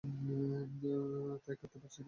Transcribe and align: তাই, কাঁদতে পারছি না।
তাই, 0.03 1.55
কাঁদতে 1.55 1.77
পারছি 1.79 1.87
না। 1.87 1.99